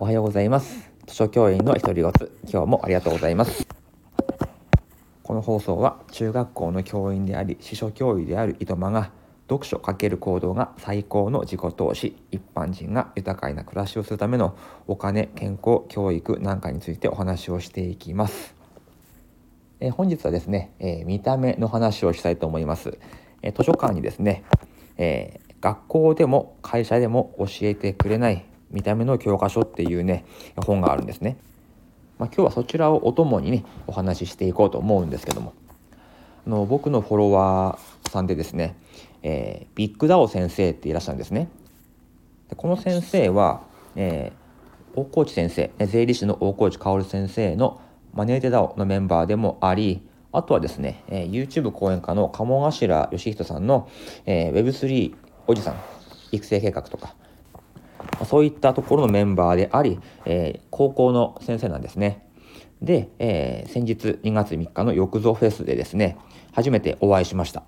[0.00, 0.90] おはようございます。
[1.06, 2.32] 図書教員の一人ごつ。
[2.50, 3.68] 今日もありがとうございます。
[5.22, 9.10] この放送は中学校の教員であり司書教諭である糸間が
[9.46, 18.54] 読書×行動が最高の自己投資一般人が豊かな暮らしをするためのお金健康教育なんかについてお話をしていきます。
[19.80, 22.96] え本日はですね、え、見た目の話をしたいと思います、
[23.42, 24.44] え図書館にですね、
[24.96, 30.24] え、学校でも会社でも教えてくれない見た目の教科書っていうね
[30.56, 31.36] 本があるんですね。
[32.18, 35.54] まあ、今日はそちらをお供にねお話ししていこうと思うんですけども
[36.46, 38.76] あの僕のフォロワーさんでですね、
[39.22, 41.48] えー、ビッグダオ先生っていらっしゃるんですね。
[42.48, 43.62] でこの先生は、
[43.96, 47.80] えー、大河内先生税理士の大河内薫先生の
[48.12, 50.02] マネーテダオのメンバーでもあり
[50.32, 53.88] あとはですね、えー、YouTube 講演家の鴨頭義人さんの、
[54.26, 55.14] えー、Web3
[55.46, 55.76] おじさん
[56.32, 57.14] 育成計画とか
[58.26, 62.26] そういったところのメンバーであり、えー、高校の先生なんですね。
[62.82, 66.16] で、えー、先日2月3日の浴蔵フェスでですね、
[66.52, 67.62] 初めてお会いしました。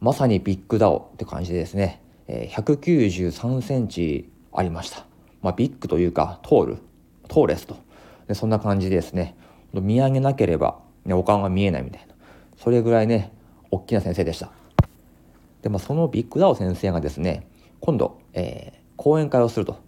[0.00, 5.04] まさにビッグダオって感じでですね、えー、193センチありました。
[5.42, 6.78] まあ、ビッグというか、通る、
[7.28, 7.76] トーレスと。
[8.28, 9.36] でそんな感じでですね、
[9.72, 12.14] 見上げなければ、ね、お顔が見えないみたいな。
[12.56, 13.32] それぐらいね、
[13.70, 14.50] 大きな先生でした。
[15.62, 17.46] で、まあ、そのビッグダオ先生がですね、
[17.80, 18.65] 今度、えー、
[19.06, 19.78] 講演会をすると。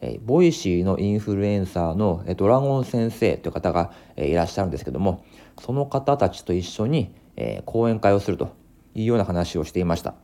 [0.00, 5.24] え Voicy のインフルエンサーのドラゴン先生という方が、えいらっしゃるんですけども、
[5.60, 8.52] その方たちと一緒に、え講演会をすると
[8.96, 10.16] いうような話をしていました。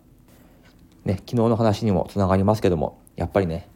[1.04, 3.68] ね、昨日の話にもつながりますけども、やっぱりね、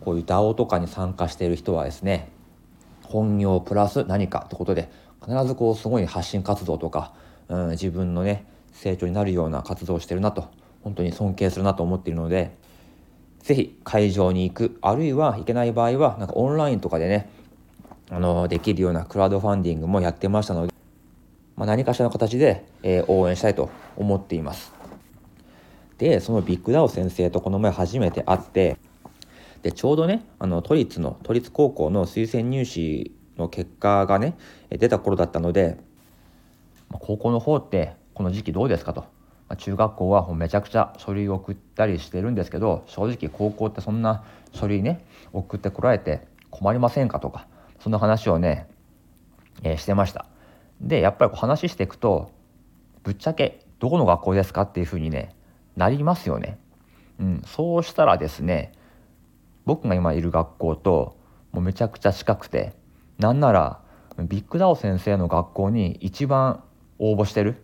[0.00, 2.28] こういう DAO とかに参加している人はですね、
[3.02, 7.14] 本業プラス何かってことで、必ずこうすごい発信活動とか、
[7.48, 10.50] うん、自分のね、成長になるような活動をしてるなと、
[10.84, 12.56] 本当に尊敬するなと思っているので、
[13.40, 17.28] ぜひ会場に行く、あるいは行けない場合は、なんかオンラインとかでね、
[18.10, 20.74] あの、できるようなクラウドファンディングもやってましたので、
[21.56, 24.72] まあ、何かしらの形で、えー、応援したいと思っています。
[25.98, 28.78] で、そのビッグダオ先生とこの前初めて会って、
[29.62, 34.36] で、ちょうどね、あの、都立の、都立高校の推薦入試の結果がね、
[34.70, 35.78] 出た頃だったので、
[36.90, 39.04] 高校の方ってこの時期どうですかと。
[39.50, 47.46] ま、中学校はもうめちゃくちゃ書類送ったりしてるんですけど正直高校ってそんな書類ね送ってこられて困りませんかとか
[47.80, 48.68] そんな話をね、
[49.62, 50.26] えー、してました。
[50.80, 52.30] でやっぱりこう話していくと
[53.02, 55.34] ぶっちゃけどこの学校ですかっていうふうにね
[55.76, 56.58] なりますよね、
[57.18, 58.72] うん、そうしたらですね
[59.66, 61.18] 僕が今いる学校と
[61.52, 62.72] もうめちゃくちゃ近くて
[63.18, 63.80] なんなら
[64.18, 66.62] ビッグダオ先生の学校に一番
[66.98, 67.62] 応募してる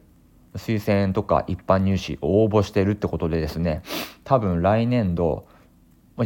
[0.57, 3.83] 推薦とか一般入試応募してるってことでですね
[4.25, 5.47] 多分来年度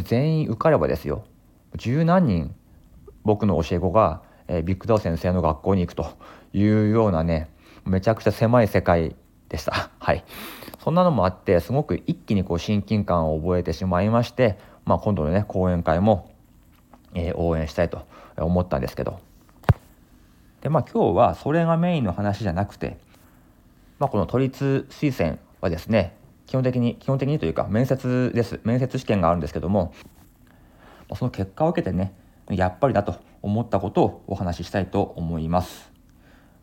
[0.05, 1.25] 全員受かればですよ
[1.77, 2.55] 十何人
[3.25, 6.17] 僕の教え子が、えー、ビッグダウ先生の学校に行くと
[6.53, 7.51] いうようなね
[7.85, 9.15] めちゃくちゃ狭い世界
[9.49, 9.91] でした。
[9.99, 10.25] はい。
[10.79, 16.31] そんなのもあってすごく一気にこう親近感を覚えてしまいまして、まあ、今度のね講演会も、
[17.15, 18.07] えー、応援したいと
[18.39, 19.19] 思ったんですけど。
[20.63, 22.99] でまあ今日はそれがメインの話じゃなくて
[24.01, 26.17] まあ、この都立推薦はですね
[26.47, 28.59] 基本的に基本的にというか面接です。
[28.65, 29.95] 面接試験があるんですけども
[31.15, 32.15] その結果を受けてね
[32.49, 35.93] やっぱりだと思ったことをお話ししたいと思います。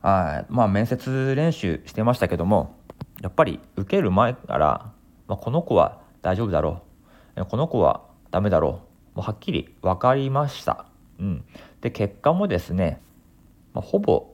[0.02, 2.76] あまあ面接練習してましたけども
[3.22, 4.92] やっぱり受ける前から、
[5.28, 6.82] まあ、この子は大丈夫だろ
[7.36, 7.46] う。
[7.46, 8.82] この子はダメだろ
[9.14, 9.18] う。
[9.18, 10.86] もうはっきり分かりました、
[11.20, 11.44] うん、
[11.82, 13.02] で結果もですね、
[13.74, 14.34] まあ、ほぼ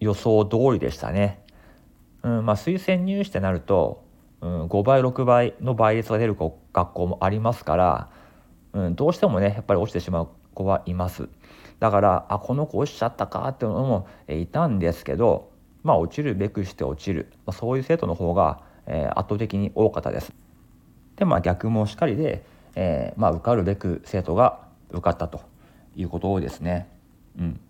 [0.00, 1.44] 予想通りでしたね。
[2.28, 4.04] うんまあ、推薦入試ってなると、
[4.42, 6.36] うん、5倍6倍の倍率が出る
[6.72, 8.10] 学校もありますから、
[8.74, 11.28] うん、どうしてもねやっぱり落ちてしまう子はいます。
[11.80, 15.50] だからあこの子落ちちゃったかっていうのも、いたんですけど
[15.84, 20.32] まあ落ちるべくして落ちる、まあ、そういう生徒の方が、えー、圧倒的に多かったです。
[21.16, 22.44] でまあ逆もしかりで、
[22.74, 25.40] えー、まあ、受かるべく生徒が受かったと
[25.96, 26.88] いうことですね。
[27.38, 27.60] うん。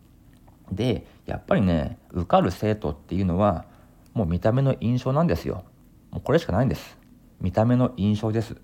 [0.73, 3.65] でやっぱりね受かる生徒っていうのは
[4.19, 5.63] もう見た目の印象なんですよ。
[6.11, 6.99] もうこれしかないんです。
[7.41, 8.57] 見た目の印象です。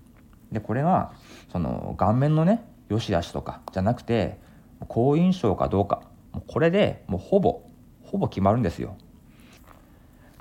[0.51, 1.13] でこれは
[1.49, 4.37] その顔面のね良し悪しとかじゃなくて
[4.89, 6.01] 好印象かどうか。
[6.33, 7.61] もうこれでもうほぼ
[8.03, 8.97] ほぼ決まるんですよ。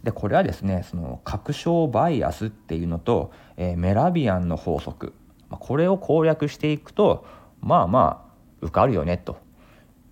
[0.02, 5.14] でこれはですねその確証バイアスっていうのと、えー、メラビアンの法則。
[5.48, 7.24] これを攻略していくと
[7.60, 8.32] まあまあ
[8.62, 9.38] 受かるよねと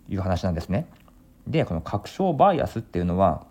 [0.09, 0.87] いう話なんですね。
[1.49, 3.51] でこの確証バイアスっていうのは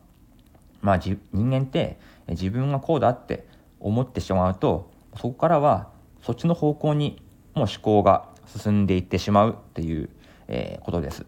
[0.82, 3.48] まあ、人間って自分がこうだって
[3.80, 5.90] 思ってしまうとそこからは
[6.22, 7.22] そっちの方向に
[7.54, 10.10] もう思考が進んでいってしまうっていう
[10.54, 11.26] えー、ことです。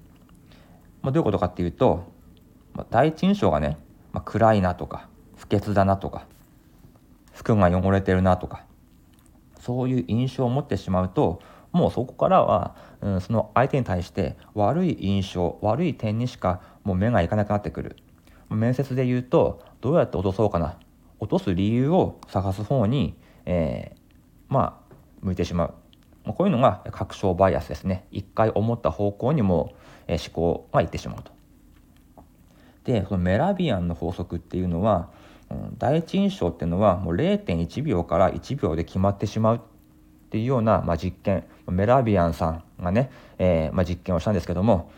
[1.01, 2.11] まあ、どういうことかっていうと、
[2.73, 3.77] まあ、第一印象がね、
[4.11, 6.27] まあ、暗いなとか不潔だなとか
[7.33, 8.65] 服が汚れてるなとか
[9.59, 11.41] そういう印象を持ってしまうと
[11.71, 17.97] もうそこからは、うん、その相手に対して悪い印象悪い点にしかもう目がいかなくなってくる
[18.55, 20.77] 面接で言うとどうやって落とそうかな。
[21.19, 23.15] 落とす理由を探す方に、
[23.45, 25.73] えー、まあ向いてしまう。
[26.25, 28.07] まあこういうのが確証バイアスですね。
[28.11, 29.73] 一回思った方向にも、
[30.07, 31.31] えー、思考がいってしまうと。
[32.83, 35.09] でそのメラビアンの法則っていうのは、
[35.49, 39.59] うん、第一印象っていうのはもう0.1秒から1秒で決まってしまうっ
[40.29, 41.45] ていうような、まあ、実験。
[41.67, 44.91] メラビアンさんがね、えーまあ、実験をしたんですけども、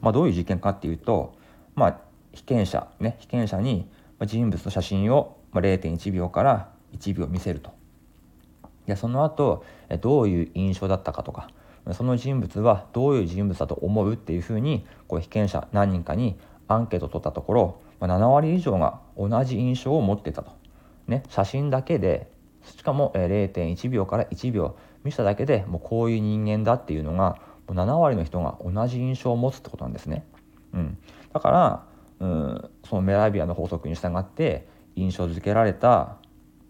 [0.00, 1.34] まあ、どういう実験かっていうと、
[1.74, 2.00] まあ、
[2.36, 3.88] 被験者ね被験者に
[4.24, 7.72] 人物の写真を0.1秒から1秒見せると。
[8.86, 9.64] でその後
[10.00, 11.50] どういう印象だったかとか
[11.92, 16.38] その人物はどういう人物だと思うっていうふうにこう被験者何人かに
[16.68, 20.52] アンケートを取ったところ7割以上が同じ印象を持ってたと、
[21.08, 22.30] ね、写真だけで
[22.62, 27.38] しかも0.1秒から1秒見せただけでもうこういう人間だっていうのが
[27.68, 30.24] 7割の人が同じ印象を持つってことなんですね。
[30.74, 30.98] うん、
[31.32, 31.84] だから
[32.20, 36.16] うんそのメラビアの法則に従って印象づけられた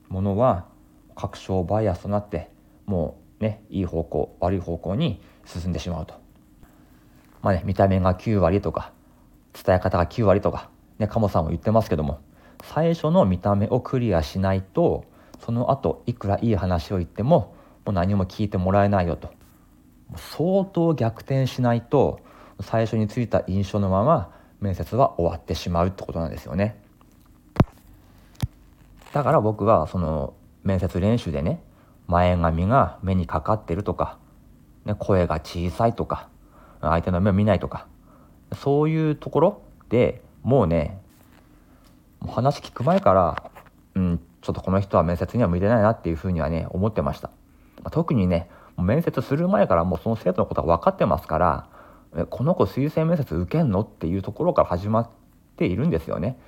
[0.09, 0.67] ものは
[1.15, 2.51] 確証バイアスとなって
[2.85, 6.15] もうねいい方向悪い方向に進んでしまうと。
[7.43, 8.93] まあね見た目が9割とか
[9.53, 12.21] 伝え方が9割とかね鴨さんも言ってますけども
[12.63, 15.05] 最初の見た目をクリアしないと
[15.39, 17.55] その後いくらいい話を言っても
[17.85, 19.31] もう何も聞いてもらえないよと
[20.17, 22.21] 相当逆転しないと
[22.61, 26.81] 最初についた印象のまま面接は終わってしまうってことなんですよね。
[29.13, 31.63] だから僕はその面接練習でね
[32.07, 34.19] 前髪が目にかかってるとか、
[34.85, 36.29] ね、声が小さいとか
[36.81, 37.87] 相手の目を見ないとか
[38.55, 41.01] そういうところでもうね
[42.27, 43.51] 話聞く前から、
[43.95, 47.31] うん、ちょっとこの人は面接には向いてないなっていうふうにはね思ってました。
[47.91, 51.67] 特にね面接する前からもうその生徒のことは分かってますから
[52.31, 53.81] この子推薦面接受けんの？
[53.81, 55.11] っていうところから始まっ
[55.57, 56.39] ているんですよね。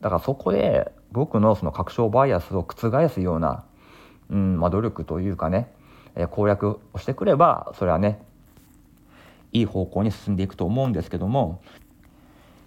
[0.00, 3.64] だからそこで僕のその確証バイアスを覆すような、
[4.30, 5.72] うんまあ、努力というかね、
[6.14, 8.22] え攻略をしてくればそれはね
[9.52, 11.60] いい方向に進んでいくと思うんですけども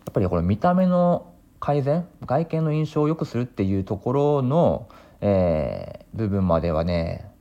[0.06, 4.90] やっぱりこれ見た目の改善外見の印象を良くするっていうところの、
[5.22, 7.32] えー、部分まではね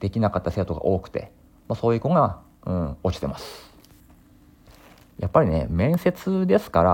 [0.00, 1.30] できなかった生徒が多くて、
[1.68, 3.73] まあ、そういう子が、うん、落ちてます。
[5.18, 6.90] やっぱりね面接ですから、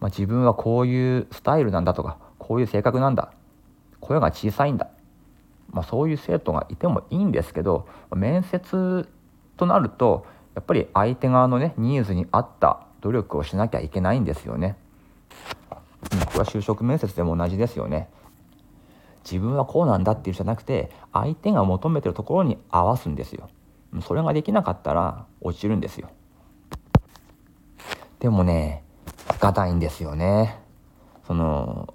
[0.00, 3.32] まあ、自分はこういうスタイルなんだとかこういう性格なんだ
[4.00, 4.88] 声が小さいんだ、
[5.70, 9.08] まあ、そういう生徒がいてもいいんですけど面接
[9.56, 14.76] となるとやっぱり相手側のねニーズに合った努力をしなきゃいけないんですよね。
[16.12, 18.08] うん、これは就職面接でも同じですよね。
[19.24, 23.48] 自分はこうなんだっていうじゃなくて相手が求めてるところに合わすんですよ。
[24.02, 26.10] それができなかったら落ちるんですよ。
[28.20, 28.82] でもね、
[29.40, 30.58] がたいんですよね。
[31.26, 31.94] その、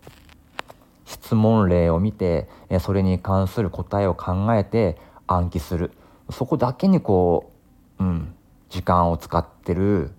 [1.05, 2.49] 質問例を見て、
[2.79, 5.91] それに関する答えを考えて暗記する。
[6.31, 7.51] そこだけにこ
[7.99, 8.33] う、うん、
[8.69, 10.11] 時間を使ってる。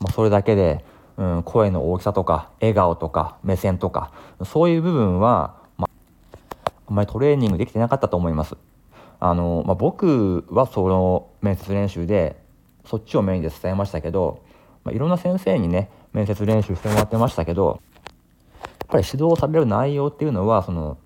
[0.00, 0.82] まあ、それだけで、
[1.18, 4.12] うん、声の大きさとか、笑顔とか、目線とか、
[4.44, 8.56] そういう部分は、まあ、あんまりトレーニングできてなかったと思います。
[9.20, 12.40] あの、まあ、僕はその面接練習で、
[12.86, 14.42] そっちをメインで伝えましたけど、
[14.84, 17.80] まあ、いろんな先生にね面接練習してもらってましたけど
[18.62, 20.98] やっぱり指導される内容っていうのはその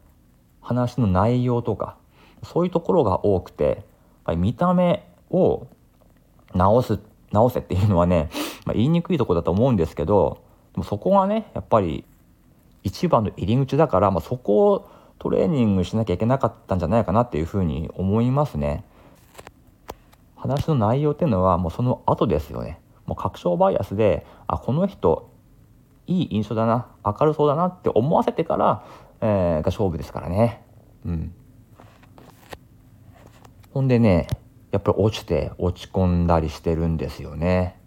[0.60, 1.96] 話の内容とか
[2.42, 3.76] そういうところが多くてやっ
[4.24, 5.66] ぱり見た目を
[6.54, 6.98] 直す
[7.32, 8.30] 直せっていうのはね、
[8.64, 10.42] まあ、言いにくいとこだと思うんですけど
[10.72, 12.04] でもそこがねやっぱり
[12.82, 18.84] 一番の入り口だから、まあ、そこをトレーニングしなきゃいけなかったんじゃないかなっていうふうに思いますね。
[20.36, 22.78] 話の内容っていうのはもうその後ですよね。
[23.06, 25.32] もう確証バイアスであこの人
[26.06, 28.84] いい印象だな明るそうだなって思わせてから、
[29.20, 30.62] えー、が勝負ですからね。
[31.04, 31.34] うん。
[33.72, 34.28] ほんでね
[34.72, 37.78] やっぱり落ちて落ち込んだりしてるんですよね、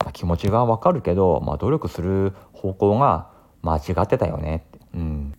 [0.00, 3.30] まあ、気持ちがわかるけど、まあ、努力する方向が
[3.62, 4.86] 間違ってたよねって。
[4.94, 5.34] うん。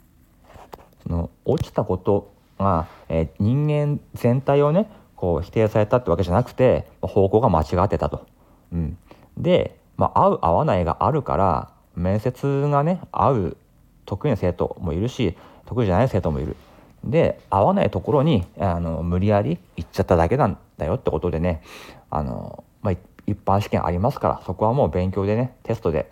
[1.03, 8.25] その落ちたことが、えー、人間全体をねこう否定されたってわけじゃなくて方向が間違ってたと。
[8.71, 8.97] うん、
[9.37, 13.57] で、まあ、合う合わないがあるから面接がね合う
[14.05, 16.55] 得意な生徒もいるし得意じゃない生徒もいる。
[17.03, 21.61] で合わないところにあの無理やり行っちゃっただけなんだよってことでね
[22.09, 22.95] あの、まあ、
[23.27, 26.09] 一般試験ありますからそこはもう勉強でねテストで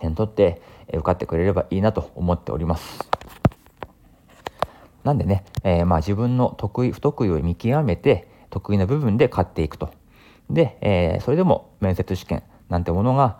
[0.00, 3.07] 点取って受かってくれればいいなと思っております。
[5.08, 9.90] なんでね、えー、まあ自分の得意不得意を見極めて得意な部分で勝っていくと。
[10.50, 13.38] で、えー、それでも面接試験なんてものが、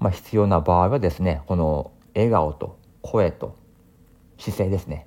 [0.00, 3.56] まあ、必要な場合はですねこの笑顔と声と
[4.38, 5.06] 姿勢ですね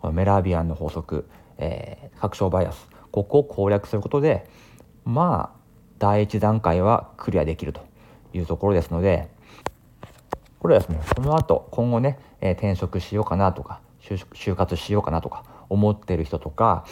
[0.00, 4.48] このメラビアンの法則、えー、確証バイアスここを攻略することで
[5.04, 5.60] まあ
[5.98, 7.82] 第一段階はクリアできると
[8.32, 9.28] いうところですので
[10.58, 16.84] これはですねその後今後ね、えー、転職しようかなとか就活しようかなとか思ってる人とか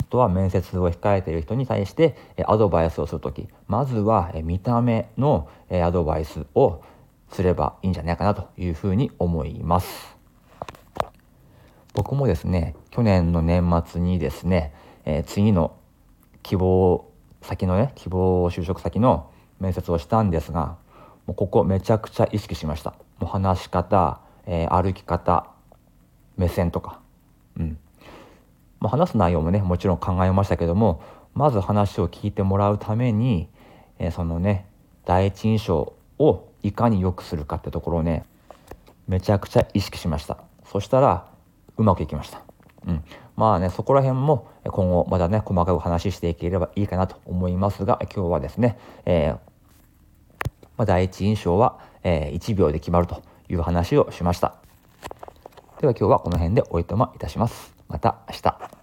[0.00, 2.16] あとは面接を控えている人に対して
[2.46, 6.82] アドバイスをする時まずは見た目のアドバイスを
[7.30, 10.16] すればいいんじゃないかなというふうに思います。
[11.94, 15.76] 僕もですね去年の年末にですね、え、次の
[16.42, 17.10] 希望
[17.42, 19.30] 先のね希望就職先の
[19.60, 20.76] 面接をしたんですが
[21.26, 25.50] もうここめちゃくちゃ意識しましたもう話し方、えー、歩き方
[26.36, 27.00] 目線とか。
[27.58, 27.78] うん。
[28.82, 31.02] まあ、話す内容もねもちろん考えましたけども
[31.34, 33.48] まず話を聞いてもらうために、
[34.00, 34.66] えー、そのね
[35.04, 38.24] 第一印象をいかに良くするかってところをね
[39.06, 40.38] めちゃくちゃ意識しました。
[40.64, 41.28] そしたら
[41.76, 42.42] うまくいきました。
[42.86, 43.04] うん、
[43.36, 49.38] まあねそこら辺も今後まだね細かく話していければいいかなと思いますが今日はですね、えー、
[50.76, 53.22] まあ、第一印象は、えー、1秒で決まると。
[53.52, 54.54] いう話をしました。
[55.80, 57.74] では今日はこの辺でおいとまいたします。
[57.88, 58.81] また明日。